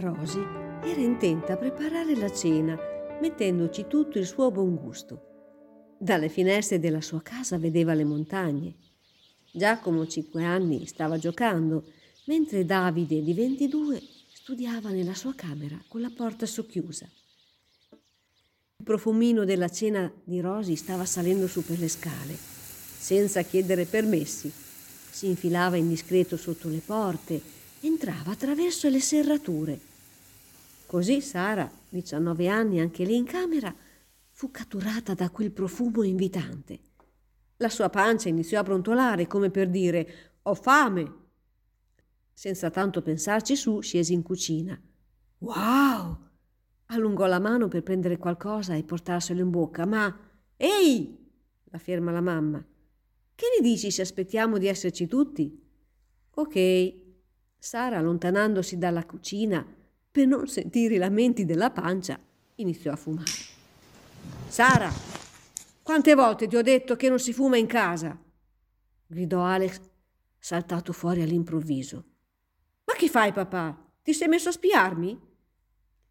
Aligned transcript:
Rosy 0.00 0.40
era 0.84 1.00
intenta 1.00 1.54
a 1.54 1.56
preparare 1.56 2.14
la 2.14 2.30
cena, 2.30 2.78
mettendoci 3.20 3.86
tutto 3.88 4.18
il 4.18 4.26
suo 4.26 4.50
buon 4.50 4.76
gusto. 4.76 5.96
Dalle 5.98 6.28
finestre 6.28 6.78
della 6.78 7.00
sua 7.00 7.22
casa 7.22 7.56
vedeva 7.56 7.94
le 7.94 8.04
montagne. 8.04 8.74
Giacomo, 9.50 10.06
cinque 10.06 10.44
anni, 10.44 10.84
stava 10.84 11.16
giocando, 11.16 11.84
mentre 12.26 12.66
Davide, 12.66 13.22
di 13.22 13.32
22, 13.32 14.02
studiava 14.32 14.90
nella 14.90 15.14
sua 15.14 15.34
camera 15.34 15.82
con 15.88 16.02
la 16.02 16.10
porta 16.14 16.44
socchiusa. 16.44 17.08
Il 18.76 18.84
profumino 18.84 19.44
della 19.44 19.70
cena 19.70 20.12
di 20.22 20.40
Rosy 20.40 20.76
stava 20.76 21.06
salendo 21.06 21.46
su 21.46 21.64
per 21.64 21.78
le 21.78 21.88
scale, 21.88 22.36
senza 22.36 23.40
chiedere 23.42 23.86
permessi. 23.86 24.52
Si 24.52 25.26
infilava 25.28 25.76
indiscreto 25.76 26.36
sotto 26.36 26.68
le 26.68 26.82
porte, 26.84 27.60
entrava 27.82 28.32
attraverso 28.32 28.88
le 28.88 29.00
serrature. 29.00 29.80
Così 30.86 31.20
Sara, 31.20 31.70
19 31.88 32.48
anni 32.48 32.80
anche 32.80 33.04
lì 33.04 33.16
in 33.16 33.24
camera, 33.24 33.74
fu 34.30 34.50
catturata 34.50 35.14
da 35.14 35.30
quel 35.30 35.50
profumo 35.50 36.02
invitante. 36.02 36.78
La 37.56 37.68
sua 37.68 37.88
pancia 37.88 38.28
iniziò 38.28 38.60
a 38.60 38.62
brontolare 38.62 39.26
come 39.26 39.50
per 39.50 39.68
dire 39.68 40.32
ho 40.42 40.54
fame. 40.54 41.20
Senza 42.32 42.70
tanto 42.70 43.02
pensarci 43.02 43.56
su, 43.56 43.80
scese 43.80 44.12
in 44.12 44.22
cucina. 44.22 44.80
Wow! 45.38 46.18
Allungò 46.86 47.26
la 47.26 47.38
mano 47.38 47.68
per 47.68 47.82
prendere 47.82 48.18
qualcosa 48.18 48.74
e 48.74 48.82
portarselo 48.82 49.40
in 49.40 49.50
bocca, 49.50 49.86
ma 49.86 50.14
Ehi! 50.56 51.18
la 51.64 51.78
ferma 51.78 52.10
la 52.10 52.20
mamma. 52.20 52.64
Che 53.34 53.46
ne 53.56 53.66
dici 53.66 53.90
se 53.90 54.02
aspettiamo 54.02 54.58
di 54.58 54.66
esserci 54.66 55.06
tutti? 55.06 55.58
Ok. 56.34 57.01
Sara, 57.64 57.98
allontanandosi 57.98 58.76
dalla 58.76 59.06
cucina 59.06 59.64
per 60.10 60.26
non 60.26 60.48
sentire 60.48 60.96
i 60.96 60.98
lamenti 60.98 61.44
della 61.44 61.70
pancia, 61.70 62.18
iniziò 62.56 62.90
a 62.90 62.96
fumare. 62.96 63.30
Sara, 64.48 64.90
quante 65.80 66.14
volte 66.16 66.48
ti 66.48 66.56
ho 66.56 66.62
detto 66.62 66.96
che 66.96 67.08
non 67.08 67.20
si 67.20 67.32
fuma 67.32 67.56
in 67.56 67.68
casa? 67.68 68.20
gridò 69.06 69.44
Alex, 69.44 69.80
saltato 70.40 70.92
fuori 70.92 71.22
all'improvviso. 71.22 72.04
Ma 72.84 72.94
che 72.94 73.06
fai, 73.06 73.32
papà? 73.32 73.92
Ti 74.02 74.12
sei 74.12 74.26
messo 74.26 74.48
a 74.48 74.52
spiarmi? 74.52 75.20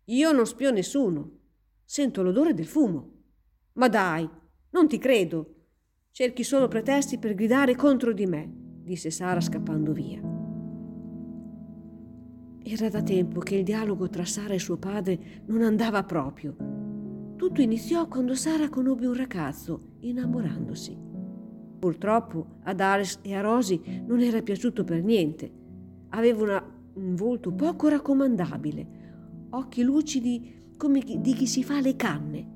Io 0.05 0.31
non 0.31 0.47
spio 0.47 0.71
nessuno. 0.71 1.39
Sento 1.83 2.23
l'odore 2.23 2.53
del 2.53 2.65
fumo. 2.65 3.23
Ma 3.73 3.89
dai, 3.89 4.27
non 4.69 4.87
ti 4.87 4.97
credo. 4.97 5.55
Cerchi 6.11 6.45
solo 6.45 6.69
pretesti 6.69 7.17
per 7.17 7.35
gridare 7.35 7.75
contro 7.75 8.13
di 8.13 8.25
me, 8.25 8.49
disse 8.83 9.11
Sara 9.11 9.41
scappando 9.41 9.91
via. 9.91 10.40
Era 12.63 12.89
da 12.89 13.01
tempo 13.01 13.39
che 13.39 13.55
il 13.55 13.63
dialogo 13.63 14.07
tra 14.07 14.23
Sara 14.23 14.53
e 14.53 14.59
suo 14.59 14.77
padre 14.77 15.43
non 15.45 15.63
andava 15.63 16.03
proprio. 16.03 16.55
Tutto 17.35 17.59
iniziò 17.59 18.07
quando 18.07 18.35
Sara 18.35 18.69
conobbe 18.69 19.07
un 19.07 19.15
ragazzo, 19.15 19.95
innamorandosi. 20.01 20.95
Purtroppo 21.79 22.59
ad 22.63 22.79
Alice 22.79 23.17
e 23.23 23.33
a 23.33 23.41
Rosy 23.41 24.03
non 24.05 24.19
era 24.19 24.43
piaciuto 24.43 24.83
per 24.83 25.03
niente. 25.03 25.51
Aveva 26.09 26.43
una, 26.43 26.81
un 26.93 27.15
volto 27.15 27.51
poco 27.51 27.87
raccomandabile, 27.87 28.87
occhi 29.49 29.81
lucidi 29.81 30.73
come 30.77 31.01
di 31.03 31.33
chi 31.33 31.47
si 31.47 31.63
fa 31.63 31.81
le 31.81 31.95
canne. 31.95 32.47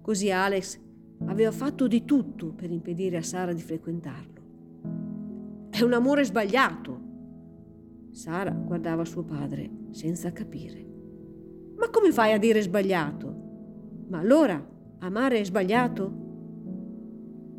Così 0.00 0.30
Alex 0.30 0.80
aveva 1.26 1.50
fatto 1.50 1.86
di 1.86 2.06
tutto 2.06 2.54
per 2.54 2.70
impedire 2.70 3.18
a 3.18 3.22
Sara 3.22 3.52
di 3.52 3.60
frequentarlo. 3.60 4.42
È 5.68 5.82
un 5.82 5.92
amore 5.92 6.24
sbagliato. 6.24 7.03
Sara 8.14 8.52
guardava 8.52 9.04
suo 9.04 9.24
padre 9.24 9.68
senza 9.90 10.32
capire. 10.32 10.86
Ma 11.76 11.90
come 11.90 12.12
fai 12.12 12.32
a 12.32 12.38
dire 12.38 12.62
sbagliato? 12.62 14.04
Ma 14.08 14.20
allora 14.20 14.64
amare 15.00 15.40
è 15.40 15.44
sbagliato? 15.44 16.22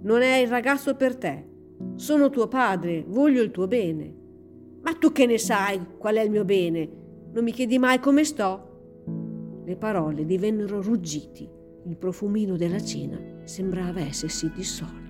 Non 0.01 0.21
è 0.21 0.37
il 0.37 0.47
ragazzo 0.47 0.95
per 0.95 1.17
te. 1.17 1.49
Sono 1.95 2.29
tuo 2.29 2.47
padre, 2.47 3.03
voglio 3.05 3.41
il 3.41 3.51
tuo 3.51 3.67
bene. 3.67 4.15
Ma 4.81 4.93
tu 4.93 5.11
che 5.11 5.25
ne 5.25 5.37
sai 5.37 5.97
qual 5.97 6.15
è 6.15 6.21
il 6.21 6.31
mio 6.31 6.45
bene? 6.45 6.89
Non 7.33 7.43
mi 7.43 7.51
chiedi 7.51 7.77
mai 7.77 7.99
come 7.99 8.23
sto? 8.23 9.61
Le 9.65 9.75
parole 9.75 10.25
divennero 10.25 10.81
ruggiti. 10.81 11.49
Il 11.85 11.97
profumino 11.97 12.55
della 12.55 12.81
cena 12.81 13.19
sembrava 13.43 13.99
essersi 13.99 14.49
dissolto. 14.55 15.04